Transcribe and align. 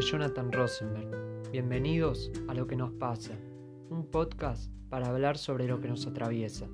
es 0.00 0.06
Jonathan 0.06 0.50
Rosenberg. 0.50 1.50
Bienvenidos 1.52 2.30
a 2.48 2.54
Lo 2.54 2.66
que 2.66 2.74
nos 2.74 2.90
pasa, 2.92 3.32
un 3.90 4.10
podcast 4.10 4.70
para 4.88 5.08
hablar 5.08 5.36
sobre 5.36 5.66
lo 5.66 5.78
que 5.78 5.88
nos 5.88 6.06
atraviesa. 6.06 6.66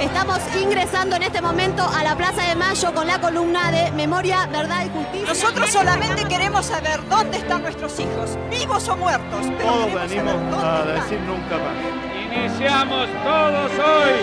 Estamos 0.00 0.38
ingresando 0.58 1.16
en 1.16 1.24
este 1.24 1.42
momento 1.42 1.82
a 1.82 2.02
la 2.02 2.16
Plaza 2.16 2.48
de 2.48 2.56
Mayo 2.56 2.94
con 2.94 3.06
la 3.06 3.20
columna 3.20 3.70
de 3.70 3.92
Memoria, 3.92 4.46
Verdad 4.46 4.86
y 4.86 4.88
Justicia. 4.88 5.28
Nosotros 5.28 5.68
solamente 5.68 6.24
queremos 6.24 6.64
saber 6.64 7.06
dónde 7.10 7.36
están 7.36 7.60
nuestros 7.60 8.00
hijos, 8.00 8.38
vivos 8.50 8.88
o 8.88 8.96
muertos. 8.96 9.46
pero 9.58 9.70
Todos 9.70 10.08
queremos 10.08 10.34
venimos 10.34 10.64
a 10.64 10.84
decir 10.86 11.20
nunca 11.20 11.58
más. 11.58 12.07
Iniciamos 12.44 13.08
todos 13.24 13.70
hoy 13.72 14.14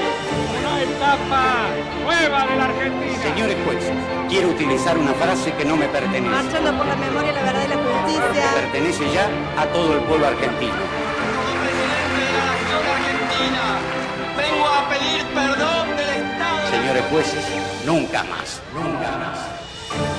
una 0.60 0.82
etapa 0.82 1.44
nueva 2.04 2.46
de 2.48 2.56
la 2.56 2.66
Argentina. 2.66 3.22
Señores 3.22 3.58
jueces, 3.66 3.92
quiero 4.30 4.50
utilizar 4.50 4.98
una 4.98 5.14
frase 5.14 5.52
que 5.54 5.66
no 5.66 5.76
me 5.76 5.88
pertenece. 5.88 6.22
Marchando 6.22 6.78
por 6.78 6.86
la 6.88 6.96
memoria, 6.96 7.32
la 7.34 7.42
verdad 7.44 7.64
y 7.66 7.68
la 7.70 7.76
Que 7.76 7.84
justicia. 7.84 8.52
pertenece 8.56 9.04
ya 9.12 9.28
a 9.62 9.66
todo 9.68 9.94
el 9.94 10.00
pueblo 10.02 10.28
argentino. 10.28 10.74
presidente 10.74 12.20
de 12.24 12.32
la 12.38 12.44
Nación 12.52 12.84
Argentina, 12.96 13.64
vengo 14.38 14.66
a 14.68 14.90
pedir 14.90 15.26
perdón 15.36 15.86
del 15.98 16.10
Estado. 16.10 16.70
Señores 16.72 17.04
jueces, 17.12 17.46
nunca 17.86 18.24
más. 18.24 18.62
Nunca 18.74 19.10
más. 19.18 19.40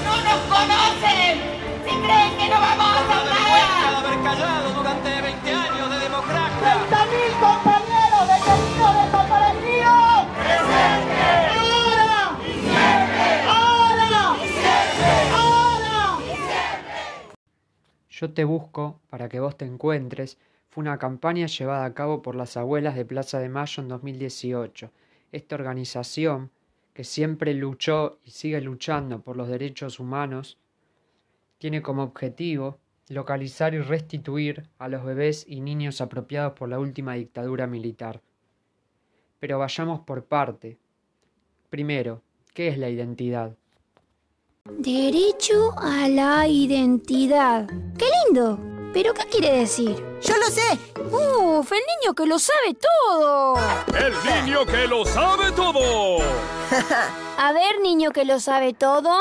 ¡No 0.04 0.14
nos 0.28 0.40
conocen! 0.52 1.32
¡Si 1.84 1.92
creen 1.96 2.36
que 2.36 2.48
no 2.48 2.60
vamos 2.60 2.86
a 2.86 3.24
nada! 3.24 3.98
haber 3.98 4.18
callado 4.22 4.72
durante 4.74 5.20
20 5.22 5.50
años 5.52 5.90
de 5.90 5.98
democracia. 5.98 6.72
Yo 18.18 18.30
te 18.32 18.44
busco 18.44 18.98
para 19.10 19.28
que 19.28 19.40
vos 19.40 19.58
te 19.58 19.66
encuentres 19.66 20.38
fue 20.70 20.80
una 20.80 20.96
campaña 20.96 21.48
llevada 21.48 21.84
a 21.84 21.92
cabo 21.92 22.22
por 22.22 22.34
las 22.34 22.56
abuelas 22.56 22.94
de 22.94 23.04
Plaza 23.04 23.40
de 23.40 23.50
Mayo 23.50 23.82
en 23.82 23.88
2018. 23.90 24.90
Esta 25.32 25.54
organización, 25.54 26.50
que 26.94 27.04
siempre 27.04 27.52
luchó 27.52 28.18
y 28.24 28.30
sigue 28.30 28.62
luchando 28.62 29.20
por 29.20 29.36
los 29.36 29.48
derechos 29.48 30.00
humanos, 30.00 30.56
tiene 31.58 31.82
como 31.82 32.04
objetivo 32.04 32.78
localizar 33.10 33.74
y 33.74 33.80
restituir 33.80 34.66
a 34.78 34.88
los 34.88 35.04
bebés 35.04 35.44
y 35.46 35.60
niños 35.60 36.00
apropiados 36.00 36.54
por 36.54 36.70
la 36.70 36.78
última 36.78 37.12
dictadura 37.12 37.66
militar. 37.66 38.22
Pero 39.40 39.58
vayamos 39.58 40.00
por 40.00 40.24
parte. 40.24 40.78
Primero, 41.68 42.22
¿qué 42.54 42.68
es 42.68 42.78
la 42.78 42.88
identidad? 42.88 43.58
Derecho 44.70 45.74
a 45.78 46.08
la 46.08 46.46
identidad. 46.48 47.66
¡Qué 47.98 48.06
lindo! 48.24 48.58
¿Pero 48.92 49.14
qué 49.14 49.24
quiere 49.26 49.58
decir? 49.58 49.94
Yo 50.22 50.36
lo 50.36 50.46
sé. 50.46 50.78
¡Uf! 51.10 51.70
El 51.70 51.80
niño 52.00 52.14
que 52.14 52.26
lo 52.26 52.38
sabe 52.38 52.74
todo. 52.74 53.56
El 53.94 54.44
niño 54.44 54.66
que 54.66 54.86
lo 54.86 55.04
sabe 55.04 55.52
todo. 55.52 56.18
A 57.38 57.52
ver, 57.52 57.80
niño 57.80 58.10
que 58.10 58.24
lo 58.24 58.40
sabe 58.40 58.72
todo. 58.72 59.12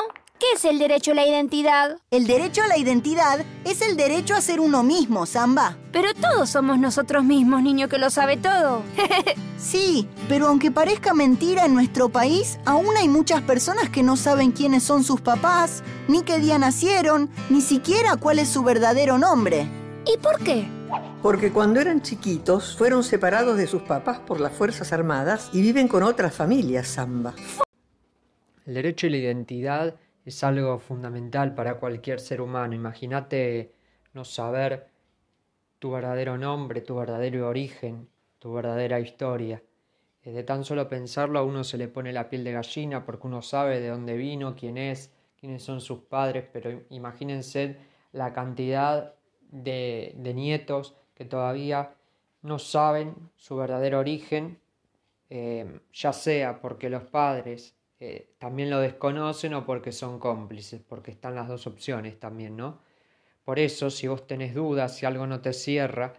¿Qué 0.45 0.57
es 0.57 0.65
el 0.65 0.77
derecho 0.77 1.13
a 1.13 1.15
la 1.15 1.25
identidad? 1.25 1.97
El 2.11 2.27
derecho 2.27 2.61
a 2.61 2.67
la 2.67 2.77
identidad 2.77 3.43
es 3.63 3.81
el 3.81 3.97
derecho 3.97 4.35
a 4.35 4.41
ser 4.41 4.59
uno 4.59 4.83
mismo, 4.83 5.25
Samba. 5.25 5.75
Pero 5.91 6.13
todos 6.13 6.51
somos 6.51 6.77
nosotros 6.77 7.23
mismos, 7.23 7.63
niño 7.63 7.89
que 7.89 7.97
lo 7.97 8.11
sabe 8.11 8.37
todo. 8.37 8.83
Sí, 9.57 10.07
pero 10.29 10.47
aunque 10.47 10.69
parezca 10.69 11.15
mentira 11.15 11.65
en 11.65 11.73
nuestro 11.73 12.09
país, 12.09 12.59
aún 12.65 12.95
hay 12.97 13.07
muchas 13.07 13.41
personas 13.41 13.89
que 13.89 14.03
no 14.03 14.15
saben 14.15 14.51
quiénes 14.51 14.83
son 14.83 15.03
sus 15.03 15.21
papás, 15.21 15.81
ni 16.07 16.21
qué 16.21 16.37
día 16.37 16.59
nacieron, 16.59 17.31
ni 17.49 17.61
siquiera 17.61 18.17
cuál 18.17 18.37
es 18.37 18.49
su 18.49 18.61
verdadero 18.61 19.17
nombre. 19.17 19.65
¿Y 20.05 20.17
por 20.17 20.37
qué? 20.43 20.67
Porque 21.23 21.51
cuando 21.51 21.79
eran 21.79 22.03
chiquitos 22.03 22.75
fueron 22.77 23.03
separados 23.03 23.57
de 23.57 23.65
sus 23.65 23.81
papás 23.81 24.19
por 24.19 24.39
las 24.39 24.53
Fuerzas 24.53 24.93
Armadas 24.93 25.49
y 25.51 25.61
viven 25.61 25.87
con 25.87 26.03
otras 26.03 26.35
familias, 26.35 26.89
Samba. 26.89 27.33
El 28.67 28.73
derecho 28.75 29.07
a 29.07 29.09
la 29.09 29.17
identidad 29.17 29.95
es 30.25 30.43
algo 30.43 30.79
fundamental 30.79 31.53
para 31.53 31.79
cualquier 31.79 32.19
ser 32.19 32.41
humano. 32.41 32.73
Imagínate 32.73 33.73
no 34.13 34.25
saber 34.25 34.87
tu 35.79 35.91
verdadero 35.91 36.37
nombre, 36.37 36.81
tu 36.81 36.95
verdadero 36.95 37.47
origen, 37.47 38.09
tu 38.39 38.53
verdadera 38.53 38.99
historia. 38.99 39.61
De 40.23 40.43
tan 40.43 40.63
solo 40.63 40.89
pensarlo 40.89 41.37
a 41.37 41.43
uno 41.43 41.63
se 41.63 41.77
le 41.77 41.87
pone 41.87 42.11
la 42.11 42.29
piel 42.29 42.43
de 42.43 42.53
gallina 42.53 43.05
porque 43.05 43.27
uno 43.27 43.43
sabe 43.43 43.79
de 43.79 43.89
dónde 43.89 44.17
vino, 44.17 44.55
quién 44.55 44.79
es, 44.79 45.13
quiénes 45.39 45.61
son 45.61 45.79
sus 45.79 45.99
padres, 45.99 46.45
pero 46.51 46.81
imagínense 46.89 47.77
la 48.11 48.33
cantidad 48.33 49.13
de, 49.51 50.15
de 50.17 50.33
nietos 50.33 50.95
que 51.13 51.25
todavía 51.25 51.93
no 52.41 52.57
saben 52.57 53.15
su 53.35 53.55
verdadero 53.55 53.99
origen, 53.99 54.59
eh, 55.29 55.79
ya 55.93 56.13
sea 56.13 56.59
porque 56.59 56.89
los 56.89 57.03
padres 57.03 57.75
eh, 58.07 58.35
también 58.37 58.69
lo 58.69 58.79
desconocen 58.81 59.55
o 59.55 59.65
porque 59.65 59.91
son 59.91 60.19
cómplices, 60.19 60.79
porque 60.79 61.09
están 61.09 61.33
las 61.33 61.47
dos 61.47 61.65
opciones 61.65 62.19
también, 62.19 62.55
¿no? 62.55 62.83
Por 63.43 63.57
eso, 63.57 63.89
si 63.89 64.07
vos 64.07 64.27
tenés 64.27 64.53
dudas, 64.53 64.95
si 64.95 65.07
algo 65.07 65.25
no 65.25 65.41
te 65.41 65.53
cierra, 65.53 66.13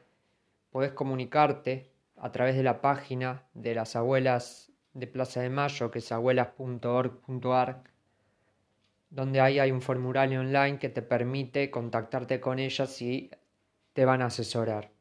podés 0.70 0.90
comunicarte 0.90 1.92
a 2.16 2.32
través 2.32 2.56
de 2.56 2.64
la 2.64 2.80
página 2.80 3.44
de 3.54 3.76
las 3.76 3.94
abuelas 3.94 4.72
de 4.94 5.06
Plaza 5.06 5.42
de 5.42 5.50
Mayo, 5.50 5.92
que 5.92 6.00
es 6.00 6.10
abuelas.org.ar, 6.10 7.84
donde 9.08 9.40
ahí 9.40 9.60
hay 9.60 9.70
un 9.70 9.80
formulario 9.80 10.40
online 10.40 10.80
que 10.80 10.88
te 10.88 11.02
permite 11.02 11.70
contactarte 11.70 12.40
con 12.40 12.58
ellas 12.58 13.00
y 13.00 13.30
te 13.92 14.04
van 14.04 14.22
a 14.22 14.26
asesorar. 14.26 14.95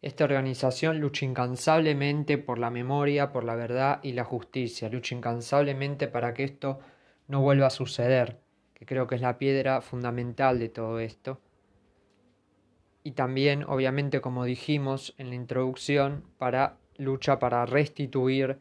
Esta 0.00 0.24
organización 0.24 1.00
lucha 1.00 1.24
incansablemente 1.24 2.38
por 2.38 2.58
la 2.58 2.70
memoria, 2.70 3.32
por 3.32 3.42
la 3.42 3.56
verdad 3.56 3.98
y 4.02 4.12
la 4.12 4.24
justicia, 4.24 4.88
lucha 4.88 5.16
incansablemente 5.16 6.06
para 6.06 6.34
que 6.34 6.44
esto 6.44 6.78
no 7.26 7.40
vuelva 7.40 7.66
a 7.66 7.70
suceder, 7.70 8.38
que 8.74 8.86
creo 8.86 9.08
que 9.08 9.16
es 9.16 9.20
la 9.20 9.38
piedra 9.38 9.80
fundamental 9.80 10.60
de 10.60 10.68
todo 10.68 11.00
esto. 11.00 11.40
Y 13.02 13.12
también, 13.12 13.64
obviamente, 13.64 14.20
como 14.20 14.44
dijimos 14.44 15.14
en 15.18 15.30
la 15.30 15.34
introducción, 15.34 16.24
para 16.38 16.76
lucha 16.96 17.38
para 17.38 17.66
restituir 17.66 18.58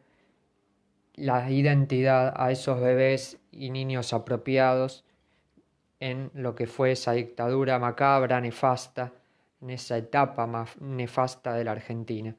la 1.15 1.49
identidad 1.51 2.33
a 2.35 2.51
esos 2.51 2.79
bebés 2.79 3.39
y 3.51 3.71
niños 3.71 4.13
apropiados 4.13 5.03
en 5.99 6.29
lo 6.33 6.55
que 6.55 6.67
fue 6.67 6.91
esa 6.91 7.13
dictadura 7.13 7.79
macabra, 7.79 8.39
nefasta, 8.39 9.13
en 9.61 9.69
esa 9.69 9.97
etapa 9.97 10.47
más 10.47 10.79
nefasta 10.79 11.53
de 11.53 11.63
la 11.63 11.71
Argentina. 11.71 12.35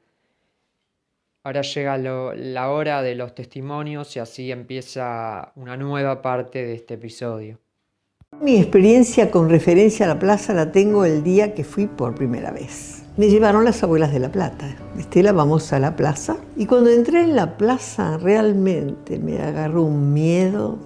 Ahora 1.43 1.61
llega 1.61 1.97
la 1.97 2.69
hora 2.69 3.01
de 3.01 3.15
los 3.15 3.33
testimonios 3.33 4.15
y 4.15 4.19
así 4.19 4.51
empieza 4.51 5.53
una 5.55 5.77
nueva 5.77 6.21
parte 6.21 6.65
de 6.65 6.75
este 6.75 6.95
episodio. 6.95 7.59
Mi 8.41 8.57
experiencia 8.57 9.31
con 9.31 9.49
referencia 9.49 10.05
a 10.05 10.09
la 10.09 10.19
plaza 10.19 10.53
la 10.53 10.71
tengo 10.71 11.03
el 11.03 11.23
día 11.23 11.53
que 11.53 11.63
fui 11.63 11.87
por 11.87 12.13
primera 12.13 12.51
vez. 12.51 13.03
Me 13.17 13.29
llevaron 13.29 13.65
las 13.65 13.83
abuelas 13.83 14.13
de 14.13 14.19
La 14.19 14.31
Plata. 14.31 14.77
Estela, 14.97 15.31
vamos 15.31 15.73
a 15.73 15.79
la 15.79 15.95
plaza. 15.95 16.37
Y 16.55 16.65
cuando 16.65 16.89
entré 16.89 17.21
en 17.21 17.35
la 17.35 17.57
plaza, 17.57 18.17
realmente 18.17 19.17
me 19.17 19.41
agarró 19.41 19.83
un 19.83 20.13
miedo 20.13 20.77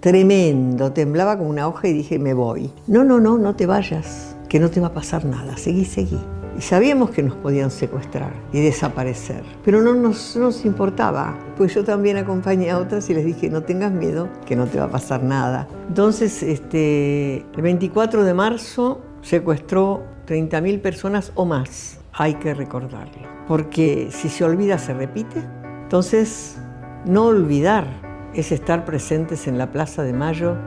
tremendo. 0.00 0.92
Temblaba 0.92 1.36
como 1.36 1.50
una 1.50 1.68
hoja 1.68 1.88
y 1.88 1.92
dije, 1.92 2.18
me 2.18 2.32
voy. 2.32 2.70
No, 2.86 3.04
no, 3.04 3.20
no, 3.20 3.36
no 3.36 3.56
te 3.56 3.66
vayas, 3.66 4.31
que 4.52 4.60
no 4.60 4.70
te 4.70 4.80
va 4.80 4.88
a 4.88 4.92
pasar 4.92 5.24
nada. 5.24 5.56
Seguí, 5.56 5.86
seguí. 5.86 6.20
Y 6.58 6.60
sabíamos 6.60 7.08
que 7.08 7.22
nos 7.22 7.36
podían 7.36 7.70
secuestrar 7.70 8.34
y 8.52 8.60
desaparecer, 8.60 9.42
pero 9.64 9.80
no 9.80 9.94
nos, 9.94 10.36
no 10.36 10.42
nos 10.42 10.66
importaba, 10.66 11.38
pues 11.56 11.74
yo 11.74 11.82
también 11.84 12.18
acompañé 12.18 12.70
a 12.70 12.78
otras 12.78 13.08
y 13.08 13.14
les 13.14 13.24
dije, 13.24 13.48
no 13.48 13.62
tengas 13.62 13.92
miedo, 13.92 14.28
que 14.44 14.54
no 14.54 14.66
te 14.66 14.78
va 14.78 14.84
a 14.84 14.90
pasar 14.90 15.22
nada. 15.22 15.66
Entonces, 15.88 16.42
este, 16.42 17.36
el 17.36 17.62
24 17.62 18.24
de 18.24 18.34
marzo 18.34 19.00
secuestró 19.22 20.02
30.000 20.26 20.82
personas 20.82 21.32
o 21.34 21.46
más, 21.46 21.98
hay 22.12 22.34
que 22.34 22.52
recordarlo, 22.52 23.26
porque 23.48 24.08
si 24.10 24.28
se 24.28 24.44
olvida 24.44 24.76
se 24.76 24.92
repite. 24.92 25.42
Entonces, 25.84 26.58
no 27.06 27.24
olvidar 27.24 27.86
es 28.34 28.52
estar 28.52 28.84
presentes 28.84 29.46
en 29.46 29.56
la 29.56 29.72
Plaza 29.72 30.02
de 30.02 30.12
Mayo 30.12 30.58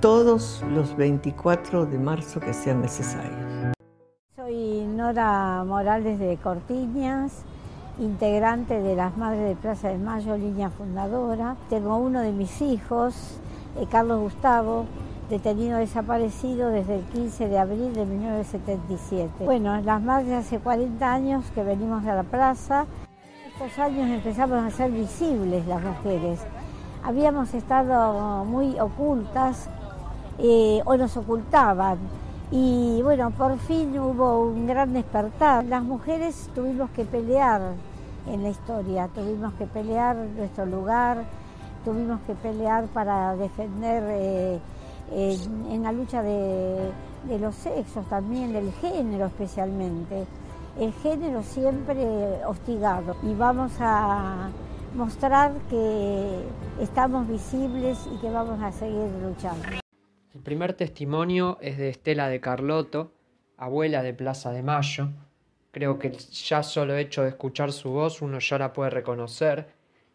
todos 0.00 0.64
los 0.70 0.96
24 0.96 1.84
de 1.84 1.98
marzo 1.98 2.40
que 2.40 2.54
sean 2.54 2.80
necesarios. 2.80 3.74
Soy 4.34 4.84
Nora 4.86 5.62
Morales 5.64 6.18
de 6.18 6.38
Cortiñas, 6.38 7.42
integrante 7.98 8.80
de 8.80 8.96
las 8.96 9.18
Madres 9.18 9.46
de 9.46 9.56
Plaza 9.56 9.88
de 9.88 9.98
Mayo, 9.98 10.38
línea 10.38 10.70
fundadora. 10.70 11.56
Tengo 11.68 11.98
uno 11.98 12.20
de 12.20 12.32
mis 12.32 12.62
hijos, 12.62 13.38
eh, 13.78 13.86
Carlos 13.90 14.20
Gustavo, 14.20 14.86
detenido 15.28 15.76
desaparecido 15.76 16.70
desde 16.70 16.96
el 16.96 17.04
15 17.04 17.48
de 17.48 17.58
abril 17.58 17.92
de 17.92 18.06
1977. 18.06 19.44
Bueno, 19.44 19.78
las 19.82 20.00
Madres 20.00 20.46
hace 20.46 20.58
40 20.60 21.12
años 21.12 21.44
que 21.54 21.62
venimos 21.62 22.06
a 22.06 22.14
la 22.14 22.22
plaza. 22.22 22.86
estos 23.52 23.78
años 23.78 24.08
empezamos 24.08 24.64
a 24.64 24.70
ser 24.70 24.90
visibles 24.90 25.66
las 25.66 25.82
mujeres. 25.82 26.40
Habíamos 27.04 27.52
estado 27.52 28.44
muy 28.46 28.78
ocultas 28.80 29.68
eh, 30.42 30.80
o 30.84 30.96
nos 30.96 31.16
ocultaban. 31.16 31.98
Y 32.50 33.00
bueno, 33.02 33.30
por 33.30 33.58
fin 33.58 33.96
hubo 33.98 34.40
un 34.40 34.66
gran 34.66 34.92
despertar. 34.92 35.64
Las 35.66 35.84
mujeres 35.84 36.50
tuvimos 36.54 36.90
que 36.90 37.04
pelear 37.04 37.60
en 38.26 38.42
la 38.42 38.48
historia, 38.48 39.08
tuvimos 39.14 39.52
que 39.54 39.66
pelear 39.66 40.16
nuestro 40.16 40.66
lugar, 40.66 41.24
tuvimos 41.84 42.20
que 42.26 42.34
pelear 42.34 42.86
para 42.86 43.36
defender 43.36 44.02
eh, 44.08 44.60
en, 45.12 45.82
la 45.82 45.92
lucha 45.92 46.22
de, 46.22 46.90
de 47.28 47.38
los 47.38 47.54
sexos 47.54 48.06
también, 48.08 48.52
del 48.52 48.72
género 48.72 49.26
especialmente. 49.26 50.26
El 50.78 50.92
género 50.94 51.42
siempre 51.42 52.44
hostigado 52.46 53.16
y 53.22 53.34
vamos 53.34 53.72
a 53.80 54.48
mostrar 54.94 55.52
que 55.68 56.44
estamos 56.80 57.28
visibles 57.28 57.98
y 58.12 58.18
que 58.18 58.30
vamos 58.30 58.60
a 58.62 58.72
seguir 58.72 59.08
luchando. 59.22 59.80
El 60.32 60.42
primer 60.42 60.74
testimonio 60.74 61.58
es 61.60 61.76
de 61.76 61.88
Estela 61.88 62.28
de 62.28 62.40
Carlotto, 62.40 63.12
abuela 63.56 64.02
de 64.02 64.14
Plaza 64.14 64.52
de 64.52 64.62
Mayo. 64.62 65.08
Creo 65.72 65.98
que 65.98 66.12
ya 66.12 66.62
solo 66.62 66.96
hecho 66.96 67.22
de 67.22 67.30
escuchar 67.30 67.72
su 67.72 67.90
voz 67.90 68.22
uno 68.22 68.38
ya 68.38 68.58
la 68.58 68.72
puede 68.72 68.90
reconocer. 68.90 69.66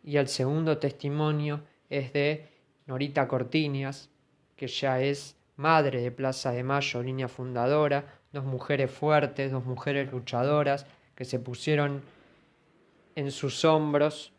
Y 0.04 0.16
el 0.16 0.30
segundo 0.30 0.78
testimonio 0.78 1.64
es 1.90 2.14
de 2.14 2.48
Norita 2.86 3.28
Cortiñas, 3.28 4.10
que 4.56 4.68
ya 4.68 5.02
es 5.02 5.36
madre 5.58 6.00
de 6.02 6.12
Plaza 6.12 6.52
de 6.52 6.64
Mayo, 6.64 7.04
línea 7.04 7.28
fundadora, 7.28 8.06
dos 8.32 8.46
mujeres 8.46 8.92
fuertes, 8.92 9.52
dos 9.52 9.66
mujeres 9.66 10.12
luchadoras 10.14 10.86
que 11.14 11.26
se 11.26 11.40
pusieron 11.40 12.02
en 13.16 13.32
sus 13.32 13.66
hombros 13.66 14.32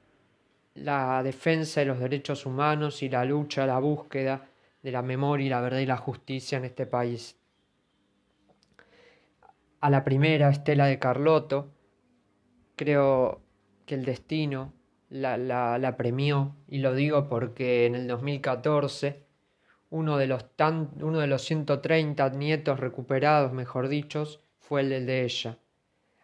la 0.75 1.23
defensa 1.23 1.81
de 1.81 1.87
los 1.87 1.99
derechos 1.99 2.46
humanos 2.46 3.02
y 3.02 3.11
la 3.11 3.25
lucha, 3.26 3.67
la 3.67 3.78
búsqueda 3.78 4.46
de 4.87 4.93
la 4.93 5.03
memoria 5.03 5.47
y 5.47 5.49
la 5.49 5.61
verdad 5.61 5.81
y 5.81 5.87
la 5.87 5.97
justicia 5.97 6.59
en 6.59 6.65
este 6.65 6.87
país. 6.87 7.37
A 9.81 9.91
la 9.91 10.05
primera, 10.05 10.49
Estela 10.49 10.87
de 10.87 11.00
Carlotto, 11.00 11.73
creo 12.77 13.41
que 13.85 13.97
el 13.97 14.05
destino 14.05 14.75
la, 15.11 15.38
la, 15.38 15.97
premió, 15.97 16.55
y 16.69 16.79
lo 16.79 16.94
digo 16.94 17.29
porque 17.29 17.87
en 17.87 17.97
el 17.97 18.06
2014 18.06 19.25
uno 19.91 20.19
de, 20.19 20.29
los 20.29 20.55
tan, 20.55 20.91
uno 21.00 21.19
de 21.19 21.27
los 21.27 21.43
130 21.43 22.29
nietos 22.31 22.79
recuperados, 22.79 23.53
mejor 23.53 23.88
dicho, 23.88 24.25
fue 24.61 24.83
el 24.83 25.05
de 25.05 25.25
ella, 25.25 25.59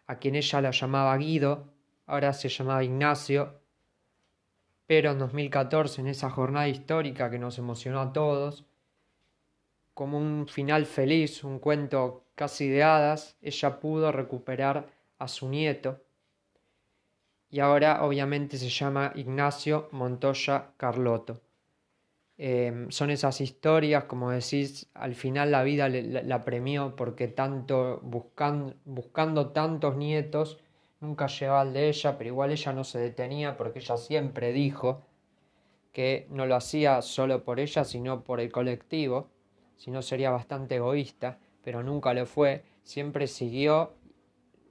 a 0.07 0.19
quien 0.19 0.35
ella 0.35 0.61
la 0.61 0.71
llamaba 0.71 1.17
Guido, 1.17 1.73
ahora 2.05 2.31
se 2.31 2.47
llamaba 2.47 2.81
Ignacio, 2.81 3.59
pero 4.87 5.11
en 5.11 5.19
2014, 5.19 6.01
en 6.01 6.07
esa 6.07 6.29
jornada 6.29 6.67
histórica 6.67 7.29
que 7.29 7.39
nos 7.39 7.57
emocionó 7.57 8.01
a 8.01 8.13
todos, 8.13 8.65
como 9.93 10.17
un 10.17 10.47
final 10.47 10.85
feliz, 10.85 11.43
un 11.43 11.59
cuento 11.59 12.25
casi 12.35 12.67
de 12.67 12.83
hadas, 12.83 13.37
ella 13.41 13.79
pudo 13.79 14.11
recuperar 14.11 14.87
a 15.19 15.27
su 15.27 15.49
nieto. 15.49 16.01
Y 17.49 17.59
ahora 17.59 18.03
obviamente 18.03 18.57
se 18.57 18.69
llama 18.69 19.11
Ignacio 19.15 19.87
Montoya 19.91 20.71
Carlotto. 20.77 21.41
Em, 22.37 22.89
son 22.89 23.11
esas 23.11 23.41
historias, 23.41 24.05
como 24.05 24.31
decís, 24.31 24.89
al 24.95 25.13
final 25.13 25.51
la 25.51 25.63
vida 25.63 25.87
la, 25.87 26.43
premió 26.43 26.95
porque 26.95 27.27
tanto 27.27 27.99
buscando, 28.01 28.73
buscando 28.85 29.51
tantos 29.51 29.95
nietos, 29.95 30.62
nunca 31.03 31.27
llegaba 31.27 31.61
al 31.61 31.73
de 31.73 31.89
ella, 31.89 32.17
pero 32.17 32.29
igual 32.29 32.51
ella 32.51 32.71
no 32.71 32.85
se 32.85 32.97
detenía 32.97 33.57
porque 33.57 33.79
ella 33.79 33.97
siempre 33.97 34.53
dijo 34.53 35.01
que 35.91 36.27
no 36.29 36.45
lo 36.45 36.55
hacía 36.55 37.01
solo 37.01 37.43
por 37.43 37.59
ella, 37.59 37.83
sino 37.83 38.23
por 38.23 38.39
el 38.39 38.51
colectivo, 38.51 39.27
si 39.75 39.91
no 39.91 40.01
sería 40.01 40.31
bastante 40.31 40.77
egoísta, 40.77 41.39
pero 41.61 41.83
nunca 41.83 42.13
lo 42.13 42.25
fue, 42.25 42.63
siempre 42.83 43.27
siguió 43.27 43.93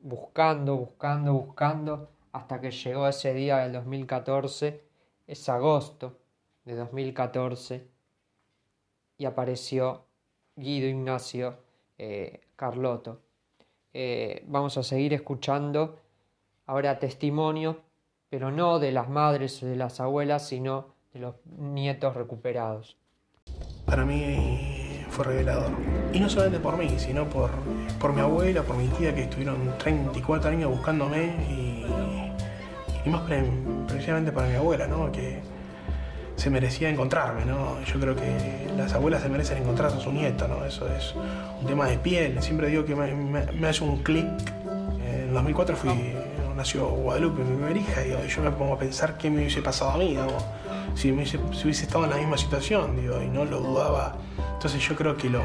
buscando, 0.00 0.74
buscando, 0.76 1.34
buscando, 1.34 2.10
hasta 2.32 2.60
que 2.60 2.70
llegó 2.70 3.06
ese 3.06 3.34
día 3.34 3.58
del 3.58 3.72
2014, 3.72 4.82
es 5.26 5.48
agosto 5.50 6.18
de 6.64 6.74
2014, 6.76 7.86
y 9.18 9.26
apareció 9.26 10.06
Guido 10.56 10.88
Ignacio 10.88 11.58
eh, 11.98 12.40
Carlotto. 12.56 13.20
Eh, 13.92 14.42
vamos 14.46 14.78
a 14.78 14.82
seguir 14.82 15.12
escuchando 15.12 16.01
ahora 16.72 16.98
testimonio, 16.98 17.82
pero 18.30 18.50
no 18.50 18.78
de 18.78 18.92
las 18.92 19.10
madres 19.10 19.62
o 19.62 19.66
de 19.66 19.76
las 19.76 20.00
abuelas, 20.00 20.48
sino 20.48 20.86
de 21.12 21.20
los 21.20 21.34
nietos 21.44 22.14
recuperados. 22.16 22.96
Para 23.84 24.06
mí 24.06 25.04
fue 25.10 25.26
revelador. 25.26 25.70
Y 26.14 26.18
no 26.18 26.30
solamente 26.30 26.60
por 26.60 26.78
mí, 26.78 26.94
sino 26.96 27.28
por, 27.28 27.50
por 28.00 28.14
mi 28.14 28.22
abuela, 28.22 28.62
por 28.62 28.78
mi 28.78 28.88
tía, 28.88 29.14
que 29.14 29.24
estuvieron 29.24 29.76
34 29.76 30.50
años 30.50 30.70
buscándome 30.70 31.26
y, 33.04 33.10
más 33.10 33.22
precisamente 33.86 34.32
para 34.32 34.48
mi 34.48 34.54
abuela, 34.54 34.86
¿no? 34.86 35.12
que 35.12 35.40
se 36.36 36.48
merecía 36.48 36.88
encontrarme. 36.88 37.44
¿no? 37.44 37.82
Yo 37.84 38.00
creo 38.00 38.16
que 38.16 38.70
las 38.78 38.94
abuelas 38.94 39.20
se 39.20 39.28
merecen 39.28 39.58
encontrar 39.58 39.92
a 39.92 40.00
su 40.00 40.10
nieto, 40.10 40.48
¿no? 40.48 40.64
eso 40.64 40.88
es 40.88 41.14
un 41.60 41.66
tema 41.66 41.86
de 41.86 41.98
piel. 41.98 42.40
Siempre 42.40 42.68
digo 42.68 42.86
que 42.86 42.94
me, 42.94 43.12
me 43.14 43.68
hace 43.68 43.84
un 43.84 43.98
clic. 43.98 44.26
En 45.04 45.34
2004 45.34 45.76
fui 45.76 46.21
nació 46.54 46.86
Guadalupe, 46.88 47.42
mi 47.42 47.56
primera 47.56 47.78
hija, 47.78 48.06
y 48.06 48.28
yo 48.28 48.42
me 48.42 48.50
pongo 48.50 48.74
a 48.74 48.78
pensar 48.78 49.16
qué 49.16 49.30
me 49.30 49.38
hubiese 49.38 49.62
pasado 49.62 49.92
a 49.92 49.98
mí, 49.98 50.16
si, 50.94 51.10
hubiese, 51.10 51.38
estado 51.70 52.04
en 52.04 52.10
la 52.10 52.16
misma 52.16 52.36
situación, 52.36 52.96
digo, 52.96 53.20
y 53.22 53.28
no 53.28 53.44
lo 53.44 53.60
dudaba. 53.60 54.16
Entonces 54.54 54.80
yo 54.86 54.94
creo 54.96 55.16
que 55.16 55.30
lo 55.30 55.42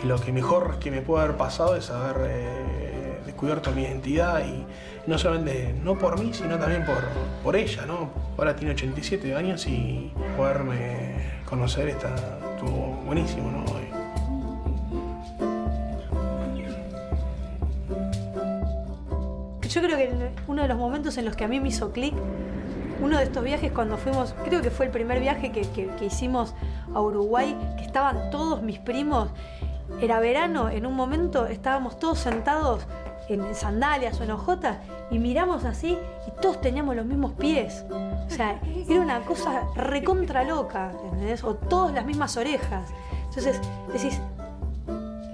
que, 0.00 0.06
lo 0.06 0.20
que 0.20 0.32
mejor 0.32 0.78
que 0.78 0.90
me 0.90 1.02
puede 1.02 1.24
haber 1.24 1.36
pasado 1.36 1.76
es 1.76 1.90
haber 1.90 2.30
eh, 2.30 3.20
descubierto 3.26 3.72
mi 3.72 3.82
identidad 3.82 4.44
y 4.44 4.64
no 5.08 5.18
solamente, 5.18 5.74
no 5.82 5.98
por 5.98 6.18
mí, 6.18 6.32
sino 6.32 6.58
también 6.58 6.84
por, 6.84 7.02
por 7.42 7.56
ella, 7.56 7.84
¿no? 7.86 8.10
Ahora 8.38 8.54
tiene 8.54 8.74
87 8.74 9.34
años 9.34 9.66
y 9.66 10.12
poderme 10.36 11.40
conocer 11.44 11.88
está, 11.88 12.14
estuvo 12.54 13.02
buenísimo, 13.04 13.50
¿no? 13.50 13.89
Yo 19.70 19.80
creo 19.82 19.96
que 19.96 20.32
uno 20.48 20.62
de 20.62 20.68
los 20.68 20.76
momentos 20.76 21.16
en 21.16 21.24
los 21.24 21.36
que 21.36 21.44
a 21.44 21.48
mí 21.48 21.60
me 21.60 21.68
hizo 21.68 21.92
clic, 21.92 22.14
uno 23.00 23.16
de 23.16 23.24
estos 23.24 23.44
viajes 23.44 23.70
cuando 23.72 23.96
fuimos, 23.96 24.34
creo 24.44 24.62
que 24.62 24.70
fue 24.70 24.86
el 24.86 24.92
primer 24.92 25.20
viaje 25.20 25.52
que, 25.52 26.04
hicimos 26.04 26.54
a 26.92 27.00
Uruguay, 27.00 27.56
que 27.78 27.84
estaban 27.84 28.30
todos 28.30 28.62
mis 28.62 28.80
primos, 28.80 29.28
era 30.00 30.18
verano, 30.18 30.68
en 30.68 30.86
un 30.86 30.94
momento 30.94 31.46
estábamos 31.46 31.98
todos 31.98 32.18
sentados 32.18 32.86
en 33.28 33.54
sandalias 33.54 34.20
o 34.20 34.24
en 34.24 34.32
ojotas 34.32 34.78
y 35.10 35.20
miramos 35.20 35.64
así 35.64 35.96
y 36.26 36.40
todos 36.40 36.60
teníamos 36.60 36.96
los 36.96 37.06
mismos 37.06 37.32
pies. 37.32 37.84
O 37.90 38.30
sea, 38.30 38.60
era 38.88 39.00
una 39.00 39.20
cosa 39.20 39.62
recontra 39.76 40.42
loca, 40.42 40.92
¿entendés? 41.04 41.44
O 41.44 41.54
todas 41.54 41.94
las 41.94 42.04
mismas 42.04 42.36
orejas. 42.36 42.90
Entonces 43.28 43.60
decís, 43.92 44.20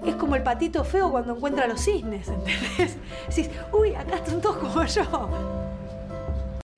es 0.07 0.15
como 0.17 0.37
el 0.37 0.43
patito 0.43 0.85
feo 0.85 1.11
cuando 1.11 1.35
encuentra 1.35 1.65
a 1.65 1.69
los 1.69 1.81
cisnes, 1.81 2.29
¿entendés? 2.29 2.97
Decís, 3.29 3.51
uy, 3.73 3.95
acá 3.95 4.17
están 4.17 4.41
todos 4.41 4.57
como 4.57 4.85
yo. 4.85 5.29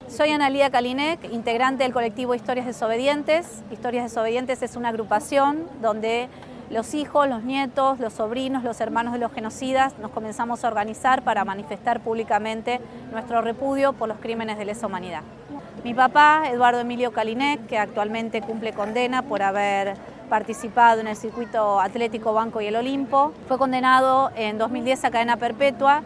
Soy 0.09 0.31
Analía 0.31 0.71
Kalinek, 0.71 1.31
integrante 1.33 1.85
del 1.85 1.93
colectivo 1.93 2.35
Historias 2.35 2.67
Desobedientes. 2.67 3.63
Historias 3.71 4.05
Desobedientes 4.05 4.63
es 4.63 4.75
una 4.75 4.89
agrupación 4.89 5.65
donde 5.83 6.29
los 6.71 6.95
hijos, 6.95 7.29
los 7.29 7.45
nietos, 7.45 7.99
los 7.99 8.15
sobrinos, 8.15 8.65
los 8.65 8.81
hermanos 8.81 9.13
de 9.13 9.19
los 9.19 9.33
genocidas 9.33 9.99
nos 9.99 10.11
comenzamos 10.11 10.65
a 10.65 10.69
organizar 10.69 11.23
para 11.23 11.45
manifestar 11.45 12.01
públicamente 12.01 12.81
nuestro 13.13 13.43
repudio 13.43 13.93
por 13.93 14.09
los 14.09 14.19
crímenes 14.19 14.59
de 14.59 14.65
lesa 14.65 14.87
humanidad. 14.87 15.23
Mi 15.85 15.95
papá, 15.95 16.45
Eduardo 16.51 16.81
Emilio 16.81 17.13
Kalinek, 17.13 17.67
que 17.67 17.79
actualmente 17.79 18.43
cumple 18.43 18.73
condena 18.73 19.23
por 19.23 19.43
haber 19.43 19.95
participado 20.29 21.01
en 21.01 21.09
el 21.09 21.17
circuito 21.17 21.81
atlético 21.81 22.33
Banco 22.33 22.61
y 22.61 22.67
el 22.67 22.77
Olimpo. 22.77 23.33
Fue 23.49 23.59
condenado 23.59 24.31
en 24.37 24.59
2010 24.59 25.05
a 25.05 25.11
cadena 25.11 25.37
perpetua. 25.37 26.03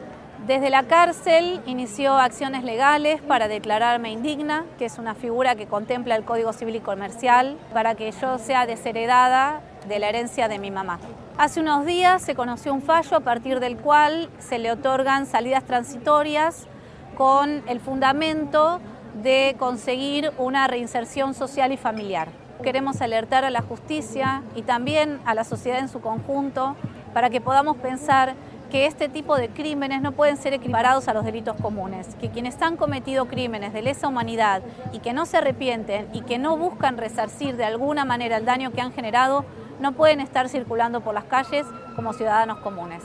Desde 0.46 0.70
la 0.70 0.82
cárcel 0.84 1.60
inició 1.66 2.18
acciones 2.18 2.64
legales 2.64 3.22
para 3.22 3.46
declararme 3.46 4.10
indigna, 4.10 4.64
que 4.78 4.86
es 4.86 4.98
una 4.98 5.14
figura 5.14 5.54
que 5.54 5.66
contempla 5.66 6.16
el 6.16 6.24
Código 6.24 6.52
Civil 6.52 6.76
y 6.76 6.80
Comercial, 6.80 7.56
para 7.72 7.94
que 7.94 8.10
yo 8.10 8.38
sea 8.38 8.66
desheredada 8.66 9.60
de 9.86 9.98
la 10.00 10.08
herencia 10.08 10.48
de 10.48 10.58
mi 10.58 10.70
mamá. 10.72 10.98
Hace 11.38 11.60
unos 11.60 11.86
días 11.86 12.22
se 12.22 12.34
conoció 12.34 12.74
un 12.74 12.82
fallo 12.82 13.16
a 13.16 13.20
partir 13.20 13.60
del 13.60 13.76
cual 13.76 14.30
se 14.38 14.58
le 14.58 14.72
otorgan 14.72 15.26
salidas 15.26 15.64
transitorias 15.64 16.66
con 17.16 17.62
el 17.68 17.80
fundamento 17.80 18.80
de 19.22 19.54
conseguir 19.58 20.32
una 20.38 20.66
reinserción 20.66 21.34
social 21.34 21.70
y 21.72 21.76
familiar. 21.76 22.28
Queremos 22.62 23.00
alertar 23.00 23.44
a 23.44 23.50
la 23.50 23.60
justicia 23.60 24.42
y 24.54 24.62
también 24.62 25.18
a 25.24 25.34
la 25.34 25.42
sociedad 25.42 25.80
en 25.80 25.88
su 25.88 26.00
conjunto 26.00 26.76
para 27.12 27.28
que 27.28 27.40
podamos 27.40 27.76
pensar 27.78 28.34
que 28.70 28.86
este 28.86 29.08
tipo 29.08 29.36
de 29.36 29.48
crímenes 29.48 30.00
no 30.00 30.12
pueden 30.12 30.36
ser 30.36 30.54
equiparados 30.54 31.08
a 31.08 31.12
los 31.12 31.24
delitos 31.24 31.56
comunes, 31.60 32.14
que 32.20 32.30
quienes 32.30 32.62
han 32.62 32.76
cometido 32.76 33.26
crímenes 33.26 33.72
de 33.72 33.82
lesa 33.82 34.06
humanidad 34.06 34.62
y 34.92 35.00
que 35.00 35.12
no 35.12 35.26
se 35.26 35.38
arrepienten 35.38 36.08
y 36.12 36.22
que 36.22 36.38
no 36.38 36.56
buscan 36.56 36.98
resarcir 36.98 37.56
de 37.56 37.64
alguna 37.64 38.04
manera 38.04 38.36
el 38.36 38.44
daño 38.44 38.70
que 38.70 38.80
han 38.80 38.92
generado, 38.92 39.44
no 39.80 39.92
pueden 39.92 40.20
estar 40.20 40.48
circulando 40.48 41.00
por 41.00 41.14
las 41.14 41.24
calles 41.24 41.66
como 41.96 42.12
ciudadanos 42.12 42.60
comunes. 42.60 43.02